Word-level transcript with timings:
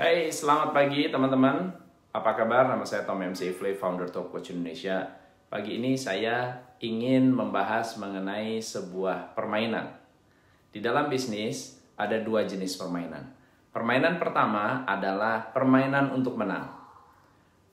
Hai, 0.00 0.32
selamat 0.32 0.72
pagi 0.72 1.12
teman-teman. 1.12 1.76
Apa 2.16 2.32
kabar? 2.32 2.72
Nama 2.72 2.80
saya 2.88 3.04
Tom 3.04 3.20
MC 3.20 3.52
Ifle, 3.52 3.76
founder 3.76 4.08
Top 4.08 4.32
Coach 4.32 4.48
Indonesia. 4.48 5.04
Pagi 5.52 5.76
ini 5.76 5.92
saya 5.92 6.56
ingin 6.80 7.28
membahas 7.28 8.00
mengenai 8.00 8.64
sebuah 8.64 9.36
permainan. 9.36 9.92
Di 10.72 10.80
dalam 10.80 11.12
bisnis 11.12 11.84
ada 12.00 12.16
dua 12.16 12.48
jenis 12.48 12.80
permainan. 12.80 13.28
Permainan 13.76 14.16
pertama 14.16 14.88
adalah 14.88 15.52
permainan 15.52 16.16
untuk 16.16 16.32
menang. 16.32 16.72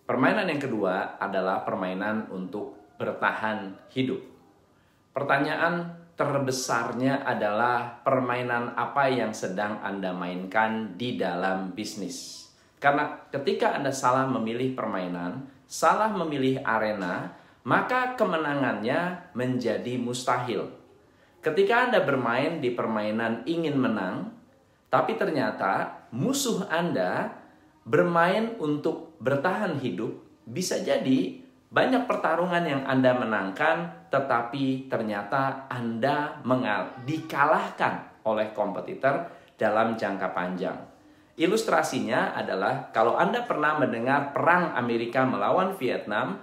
Permainan 0.03 0.51
yang 0.51 0.59
kedua 0.59 1.15
adalah 1.23 1.63
permainan 1.63 2.27
untuk 2.27 2.75
bertahan 2.99 3.87
hidup. 3.95 4.19
Pertanyaan 5.15 5.96
terbesarnya 6.17 7.21
adalah 7.21 8.01
permainan 8.01 8.73
apa 8.73 9.05
yang 9.05 9.37
sedang 9.37 9.77
Anda 9.85 10.11
mainkan 10.17 10.97
di 10.97 11.13
dalam 11.13 11.77
bisnis. 11.77 12.49
Karena 12.81 13.29
ketika 13.29 13.77
Anda 13.77 13.93
salah 13.93 14.25
memilih 14.25 14.73
permainan, 14.73 15.45
salah 15.69 16.09
memilih 16.09 16.65
arena, 16.65 17.37
maka 17.61 18.17
kemenangannya 18.17 19.29
menjadi 19.37 20.01
mustahil. 20.01 20.73
Ketika 21.45 21.85
Anda 21.85 22.01
bermain 22.01 22.65
di 22.65 22.73
permainan 22.73 23.45
ingin 23.45 23.77
menang, 23.77 24.33
tapi 24.89 25.21
ternyata 25.21 26.01
musuh 26.09 26.65
Anda 26.65 27.37
bermain 27.85 28.57
untuk 28.57 29.13
bertahan 29.21 29.77
hidup, 29.77 30.17
bisa 30.49 30.81
jadi 30.81 31.45
banyak 31.67 32.07
pertarungan 32.07 32.63
yang 32.63 32.83
Anda 32.87 33.11
menangkan, 33.15 34.07
tetapi 34.07 34.87
ternyata 34.87 35.67
Anda 35.67 36.39
mengal 36.47 36.95
dikalahkan 37.03 38.23
oleh 38.23 38.55
kompetitor 38.55 39.27
dalam 39.59 39.99
jangka 39.99 40.31
panjang. 40.31 40.79
Ilustrasinya 41.37 42.33
adalah 42.33 42.89
kalau 42.95 43.19
Anda 43.19 43.43
pernah 43.43 43.77
mendengar 43.77 44.31
perang 44.31 44.73
Amerika 44.73 45.27
melawan 45.27 45.75
Vietnam, 45.75 46.41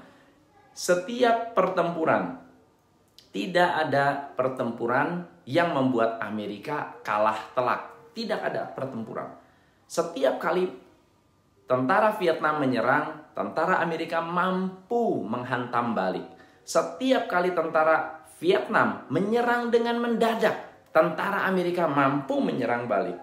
setiap 0.76 1.56
pertempuran 1.56 2.44
tidak 3.34 3.66
ada 3.66 4.30
pertempuran 4.38 5.26
yang 5.42 5.74
membuat 5.74 6.22
Amerika 6.22 6.94
kalah 7.02 7.50
telak. 7.58 7.90
Tidak 8.14 8.38
ada 8.38 8.70
pertempuran. 8.70 9.26
Setiap 9.90 10.38
kali 10.38 10.70
tentara 11.64 12.16
Vietnam 12.20 12.60
menyerang, 12.60 13.32
tentara 13.32 13.80
Amerika 13.80 14.20
mampu 14.20 15.24
menghantam 15.24 15.96
balik. 15.96 16.24
Setiap 16.64 17.28
kali 17.28 17.52
tentara 17.52 18.24
Vietnam 18.40 19.04
menyerang 19.12 19.68
dengan 19.68 20.00
mendadak, 20.00 20.88
tentara 20.92 21.44
Amerika 21.48 21.84
mampu 21.88 22.40
menyerang 22.40 22.88
balik. 22.88 23.16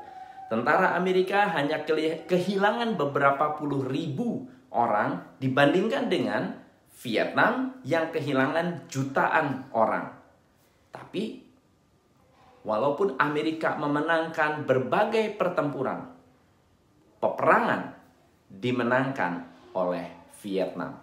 Tentara 0.52 1.00
Amerika 1.00 1.48
hanya 1.56 1.88
kehilangan 2.28 3.00
beberapa 3.00 3.56
puluh 3.56 3.88
ribu 3.88 4.52
orang 4.76 5.40
dibandingkan 5.40 6.12
dengan 6.12 6.60
Vietnam 7.02 7.80
yang 7.88 8.12
kehilangan 8.12 8.92
jutaan 8.92 9.72
orang. 9.72 10.12
Tapi 10.92 11.48
walaupun 12.68 13.16
Amerika 13.16 13.80
memenangkan 13.80 14.68
berbagai 14.68 15.40
pertempuran, 15.40 16.12
peperangan 17.24 17.96
dimenangkan 18.60 19.48
oleh 19.72 20.12
Vietnam. 20.44 21.00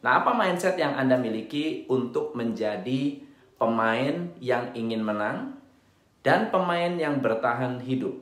Nah, 0.00 0.22
apa 0.22 0.32
mindset 0.32 0.78
yang 0.80 0.96
Anda 0.96 1.18
miliki 1.18 1.84
untuk 1.90 2.32
menjadi 2.32 3.20
pemain 3.60 4.32
yang 4.40 4.72
ingin 4.72 5.02
menang 5.02 5.58
dan 6.22 6.48
pemain 6.48 6.94
yang 6.96 7.20
bertahan 7.20 7.82
hidup? 7.82 8.14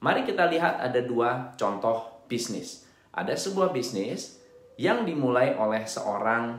Mari 0.00 0.26
kita 0.26 0.48
lihat 0.48 0.80
ada 0.80 1.00
dua 1.04 1.54
contoh 1.54 2.24
bisnis. 2.26 2.88
Ada 3.12 3.36
sebuah 3.36 3.72
bisnis 3.72 4.40
yang 4.76 5.04
dimulai 5.08 5.56
oleh 5.56 5.84
seorang 5.88 6.56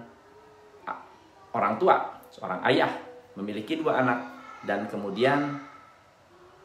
orang 1.54 1.74
tua, 1.82 2.22
seorang 2.30 2.62
ayah, 2.70 2.92
memiliki 3.34 3.78
dua 3.82 4.02
anak 4.06 4.20
dan 4.66 4.86
kemudian 4.90 5.58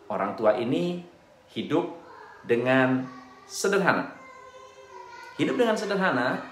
orang 0.09 0.37
tua 0.37 0.57
ini 0.57 1.05
hidup 1.53 1.93
dengan 2.45 3.05
sederhana 3.45 4.22
Hidup 5.41 5.57
dengan 5.57 5.77
sederhana, 5.79 6.45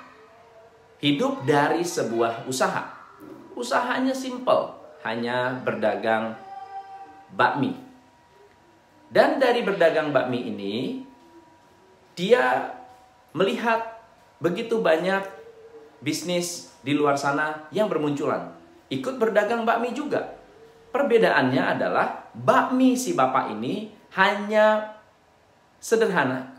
hidup 1.05 1.45
dari 1.45 1.85
sebuah 1.85 2.49
usaha. 2.49 2.89
Usahanya 3.53 4.17
simple, 4.17 4.73
hanya 5.05 5.61
berdagang 5.61 6.33
bakmi. 7.37 7.77
Dan 9.11 9.43
dari 9.43 9.61
berdagang 9.67 10.15
bakmi 10.15 10.49
ini, 10.49 11.03
dia 12.15 12.73
melihat 13.35 14.01
begitu 14.41 14.81
banyak 14.81 15.27
bisnis 16.01 16.73
di 16.81 16.97
luar 16.97 17.21
sana 17.21 17.69
yang 17.75 17.91
bermunculan. 17.91 18.55
Ikut 18.89 19.21
berdagang 19.21 19.69
bakmi 19.69 19.93
juga. 19.93 20.41
Perbedaannya 20.91 21.63
adalah 21.79 22.33
bakmi 22.35 22.99
si 22.99 23.15
bapak 23.15 23.55
ini 23.55 23.93
hanya 24.17 24.97
sederhana. 25.79 26.51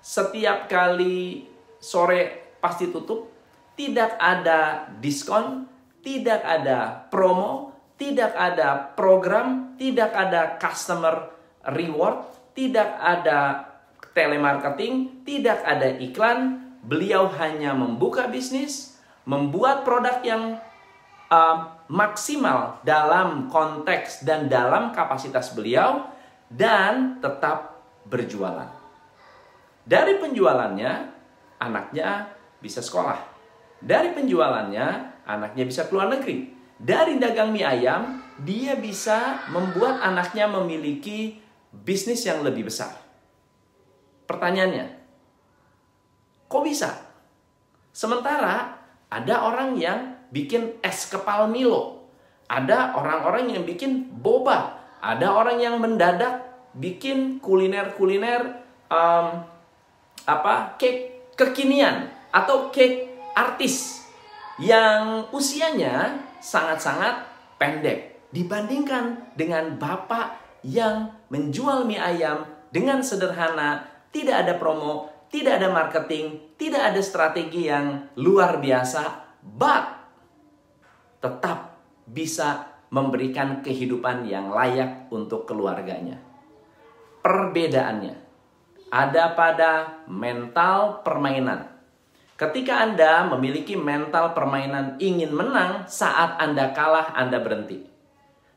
Setiap 0.00 0.70
kali 0.70 1.47
sore 1.78 2.54
pasti 2.58 2.90
tutup, 2.90 3.30
tidak 3.78 4.18
ada 4.18 4.90
diskon, 4.98 5.66
tidak 6.02 6.42
ada 6.42 7.06
promo, 7.10 7.74
tidak 7.98 8.34
ada 8.34 8.94
program, 8.94 9.74
tidak 9.78 10.14
ada 10.14 10.58
customer 10.58 11.30
reward, 11.74 12.26
tidak 12.54 12.94
ada 12.98 13.70
telemarketing, 14.14 15.22
tidak 15.26 15.62
ada 15.66 15.94
iklan. 15.98 16.62
Beliau 16.82 17.26
hanya 17.38 17.74
membuka 17.74 18.30
bisnis, 18.30 18.98
membuat 19.26 19.82
produk 19.82 20.22
yang 20.22 20.62
uh, 21.30 21.58
maksimal 21.90 22.78
dalam 22.86 23.50
konteks 23.50 24.22
dan 24.22 24.46
dalam 24.46 24.94
kapasitas 24.94 25.52
beliau, 25.54 26.06
dan 26.48 27.20
tetap 27.20 27.82
berjualan. 28.08 28.72
Dari 29.84 30.16
penjualannya, 30.20 31.17
anaknya 31.58 32.30
bisa 32.58 32.82
sekolah. 32.82 33.18
Dari 33.78 34.10
penjualannya, 34.14 35.22
anaknya 35.26 35.64
bisa 35.66 35.86
keluar 35.86 36.10
negeri. 36.10 36.50
Dari 36.78 37.18
dagang 37.18 37.54
mie 37.54 37.66
ayam, 37.66 38.22
dia 38.42 38.78
bisa 38.78 39.46
membuat 39.50 39.98
anaknya 40.02 40.46
memiliki 40.46 41.38
bisnis 41.74 42.22
yang 42.26 42.42
lebih 42.46 42.70
besar. 42.70 42.94
Pertanyaannya, 44.26 44.86
kok 46.46 46.62
bisa? 46.62 46.90
Sementara 47.90 48.78
ada 49.10 49.34
orang 49.42 49.74
yang 49.74 50.14
bikin 50.30 50.78
es 50.84 51.10
kepal 51.10 51.50
Milo, 51.50 52.06
ada 52.46 52.94
orang-orang 52.94 53.50
yang 53.58 53.64
bikin 53.66 54.06
boba, 54.22 54.78
ada 55.02 55.34
orang 55.34 55.58
yang 55.58 55.82
mendadak 55.82 56.46
bikin 56.76 57.42
kuliner-kuliner 57.42 58.62
um, 58.92 59.42
apa 60.28 60.76
cake 60.76 61.17
kekinian 61.38 62.10
atau 62.34 62.74
cake 62.74 63.06
artis 63.38 64.02
yang 64.58 65.30
usianya 65.30 66.18
sangat-sangat 66.42 67.22
pendek 67.62 68.18
dibandingkan 68.34 69.30
dengan 69.38 69.78
bapak 69.78 70.34
yang 70.66 71.14
menjual 71.30 71.86
mie 71.86 72.02
ayam 72.02 72.42
dengan 72.74 73.00
sederhana, 73.00 73.86
tidak 74.10 74.44
ada 74.44 74.58
promo, 74.58 75.08
tidak 75.30 75.62
ada 75.62 75.70
marketing, 75.70 76.58
tidak 76.58 76.92
ada 76.92 77.00
strategi 77.00 77.70
yang 77.70 78.10
luar 78.18 78.58
biasa, 78.58 79.38
but 79.40 79.94
tetap 81.22 81.78
bisa 82.04 82.66
memberikan 82.90 83.62
kehidupan 83.62 84.26
yang 84.26 84.50
layak 84.50 85.06
untuk 85.14 85.46
keluarganya. 85.46 86.18
Perbedaannya 87.22 88.27
ada 88.88 89.36
pada 89.36 90.02
mental 90.08 91.04
permainan. 91.04 91.68
Ketika 92.38 92.86
Anda 92.86 93.26
memiliki 93.26 93.74
mental 93.74 94.30
permainan 94.30 94.94
ingin 95.02 95.34
menang, 95.34 95.90
saat 95.90 96.38
Anda 96.38 96.70
kalah, 96.70 97.10
Anda 97.18 97.42
berhenti. 97.42 97.82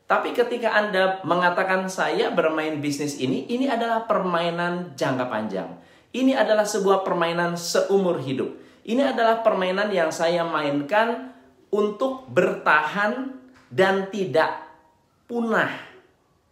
Tapi 0.06 0.36
ketika 0.36 0.76
Anda 0.76 1.24
mengatakan 1.26 1.88
saya 1.88 2.30
bermain 2.30 2.78
bisnis 2.78 3.18
ini, 3.18 3.48
ini 3.50 3.66
adalah 3.66 4.06
permainan 4.06 4.94
jangka 4.94 5.26
panjang. 5.26 5.72
Ini 6.12 6.36
adalah 6.36 6.68
sebuah 6.68 7.02
permainan 7.02 7.56
seumur 7.56 8.20
hidup. 8.20 8.52
Ini 8.84 9.16
adalah 9.16 9.40
permainan 9.40 9.88
yang 9.88 10.12
saya 10.12 10.44
mainkan 10.44 11.32
untuk 11.72 12.28
bertahan 12.28 13.34
dan 13.72 14.12
tidak 14.12 14.68
punah. 15.24 15.72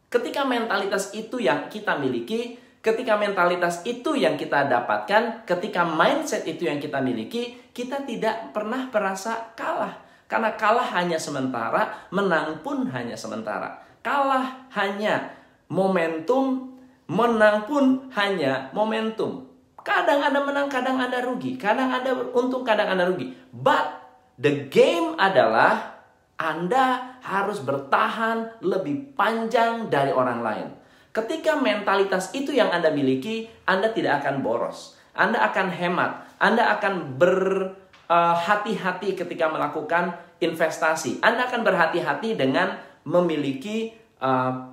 Ketika 0.09 0.43
mentalitas 0.49 1.13
itu 1.13 1.39
yang 1.39 1.69
kita 1.69 2.01
miliki, 2.01 2.57
Ketika 2.81 3.21
mentalitas 3.21 3.85
itu 3.85 4.17
yang 4.17 4.41
kita 4.41 4.65
dapatkan, 4.65 5.45
ketika 5.45 5.85
mindset 5.85 6.49
itu 6.49 6.65
yang 6.65 6.81
kita 6.81 6.97
miliki, 7.05 7.61
kita 7.77 8.09
tidak 8.09 8.57
pernah 8.57 8.89
merasa 8.89 9.53
kalah. 9.53 10.01
Karena 10.25 10.57
kalah 10.57 10.89
hanya 10.97 11.21
sementara, 11.21 12.09
menang 12.09 12.65
pun 12.65 12.89
hanya 12.89 13.21
sementara. 13.21 13.85
Kalah 14.01 14.65
hanya 14.73 15.29
momentum, 15.69 16.73
menang 17.05 17.69
pun 17.69 18.09
hanya 18.17 18.73
momentum. 18.73 19.45
Kadang 19.85 20.25
Anda 20.25 20.41
menang, 20.41 20.73
kadang 20.73 20.97
Anda 20.97 21.21
rugi. 21.21 21.61
Kadang 21.61 21.93
Anda 21.93 22.17
untung, 22.33 22.65
kadang 22.65 22.97
Anda 22.97 23.13
rugi. 23.13 23.37
But 23.53 24.09
the 24.41 24.73
game 24.73 25.21
adalah 25.21 26.01
Anda 26.41 27.17
harus 27.21 27.61
bertahan 27.61 28.65
lebih 28.65 29.13
panjang 29.13 29.93
dari 29.93 30.17
orang 30.17 30.41
lain. 30.41 30.80
Ketika 31.11 31.59
mentalitas 31.59 32.31
itu 32.31 32.55
yang 32.55 32.71
Anda 32.71 32.95
miliki, 32.95 33.51
Anda 33.67 33.91
tidak 33.91 34.23
akan 34.23 34.47
boros. 34.47 34.95
Anda 35.11 35.43
akan 35.51 35.75
hemat. 35.75 36.39
Anda 36.39 36.79
akan 36.79 37.19
berhati-hati 37.19 39.09
uh, 39.11 39.17
ketika 39.19 39.51
melakukan 39.51 40.15
investasi. 40.39 41.19
Anda 41.19 41.51
akan 41.51 41.67
berhati-hati 41.67 42.39
dengan 42.39 42.79
memiliki 43.03 43.91
uh, 44.23 44.71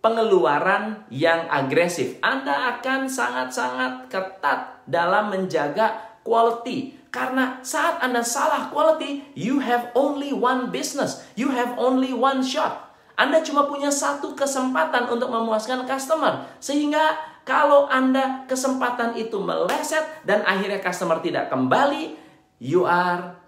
pengeluaran 0.00 1.04
yang 1.12 1.48
agresif. 1.52 2.16
Anda 2.24 2.76
akan 2.76 3.04
sangat-sangat 3.04 4.08
ketat 4.08 4.84
dalam 4.88 5.32
menjaga 5.32 6.16
quality. 6.24 6.96
Karena 7.12 7.60
saat 7.60 8.00
Anda 8.00 8.24
salah 8.24 8.72
quality, 8.72 9.22
you 9.32 9.60
have 9.60 9.92
only 9.94 10.32
one 10.32 10.72
business. 10.72 11.24
You 11.36 11.52
have 11.52 11.76
only 11.76 12.10
one 12.12 12.40
shot. 12.40 12.93
Anda 13.14 13.42
cuma 13.46 13.70
punya 13.70 13.90
satu 13.94 14.34
kesempatan 14.34 15.06
untuk 15.06 15.30
memuaskan 15.30 15.86
customer. 15.86 16.50
Sehingga 16.58 17.14
kalau 17.46 17.86
Anda 17.86 18.42
kesempatan 18.50 19.14
itu 19.14 19.38
meleset 19.38 20.26
dan 20.26 20.42
akhirnya 20.42 20.82
customer 20.82 21.22
tidak 21.22 21.46
kembali, 21.52 22.18
you 22.58 22.82
are 22.82 23.38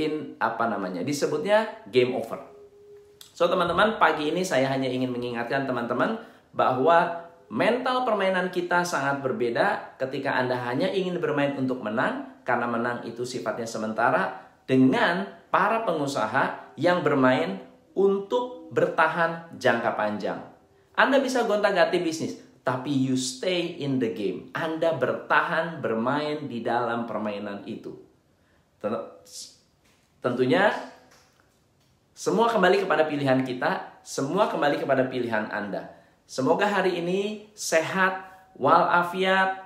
in 0.00 0.38
apa 0.40 0.64
namanya? 0.70 1.04
Disebutnya 1.04 1.84
game 1.92 2.16
over. 2.16 2.40
So 3.32 3.48
teman-teman, 3.48 4.00
pagi 4.00 4.32
ini 4.32 4.44
saya 4.44 4.68
hanya 4.72 4.88
ingin 4.88 5.12
mengingatkan 5.12 5.64
teman-teman 5.64 6.20
bahwa 6.52 7.28
mental 7.52 8.08
permainan 8.08 8.48
kita 8.48 8.80
sangat 8.84 9.20
berbeda 9.20 9.96
ketika 10.00 10.40
Anda 10.40 10.56
hanya 10.68 10.88
ingin 10.88 11.20
bermain 11.20 11.52
untuk 11.56 11.84
menang 11.84 12.40
karena 12.48 12.64
menang 12.64 13.04
itu 13.04 13.28
sifatnya 13.28 13.68
sementara 13.68 14.40
dengan 14.64 15.28
para 15.52 15.84
pengusaha 15.84 16.74
yang 16.80 17.04
bermain 17.04 17.60
untuk 17.92 18.72
bertahan 18.72 19.56
jangka 19.56 19.92
panjang. 19.94 20.40
Anda 20.92 21.20
bisa 21.20 21.48
gonta-ganti 21.48 22.00
bisnis, 22.00 22.40
tapi 22.62 22.92
you 22.92 23.16
stay 23.16 23.80
in 23.80 23.98
the 23.98 24.12
game. 24.12 24.52
Anda 24.52 24.94
bertahan 24.96 25.80
bermain 25.80 26.46
di 26.46 26.60
dalam 26.60 27.08
permainan 27.08 27.64
itu. 27.64 27.96
Tentunya 30.22 30.70
semua 32.12 32.46
kembali 32.52 32.86
kepada 32.86 33.08
pilihan 33.08 33.42
kita, 33.42 34.02
semua 34.06 34.46
kembali 34.46 34.78
kepada 34.78 35.08
pilihan 35.10 35.50
Anda. 35.50 35.90
Semoga 36.28 36.70
hari 36.70 37.02
ini 37.02 37.50
sehat, 37.56 38.22
walafiat, 38.54 39.58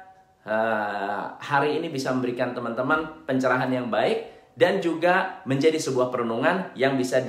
uh, 0.47 1.37
hari 1.37 1.77
ini 1.77 1.93
bisa 1.93 2.15
memberikan 2.17 2.57
teman-teman 2.57 3.27
pencerahan 3.29 3.69
yang 3.69 3.93
baik 3.93 4.25
dan 4.57 4.81
juga 4.81 5.45
menjadi 5.45 5.77
sebuah 5.77 6.09
perenungan 6.09 6.73
yang 6.73 6.97
bisa 6.97 7.21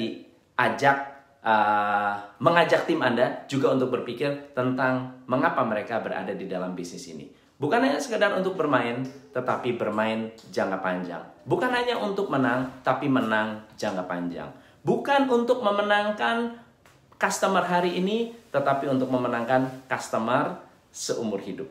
diajak 0.58 0.98
uh, 1.46 2.18
mengajak 2.42 2.90
tim 2.90 2.98
Anda 3.06 3.46
juga 3.46 3.78
untuk 3.78 3.94
berpikir 3.94 4.58
tentang 4.58 5.22
mengapa 5.30 5.62
mereka 5.62 6.02
berada 6.02 6.34
di 6.34 6.50
dalam 6.50 6.74
bisnis 6.74 7.06
ini. 7.14 7.30
Bukan 7.58 7.82
hanya 7.82 7.98
sekedar 7.98 8.34
untuk 8.38 8.54
bermain, 8.54 9.02
tetapi 9.34 9.78
bermain 9.78 10.30
jangka 10.54 10.78
panjang. 10.82 11.22
Bukan 11.46 11.70
hanya 11.74 11.98
untuk 11.98 12.30
menang, 12.30 12.70
tapi 12.86 13.10
menang 13.10 13.66
jangka 13.78 14.06
panjang. 14.06 14.50
Bukan 14.86 15.26
untuk 15.26 15.66
memenangkan 15.66 16.54
customer 17.18 17.66
hari 17.66 17.98
ini, 17.98 18.38
tetapi 18.54 18.86
untuk 18.90 19.10
memenangkan 19.10 19.90
customer 19.90 20.62
seumur 20.94 21.42
hidup. 21.42 21.70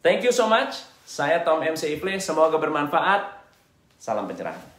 Thank 0.00 0.24
you 0.24 0.32
so 0.32 0.48
much. 0.48 0.88
Saya 1.04 1.44
Tom 1.44 1.60
MC 1.60 2.00
Ifle. 2.00 2.16
Semoga 2.16 2.56
bermanfaat. 2.56 3.28
Salam 4.00 4.24
pencerahan. 4.24 4.75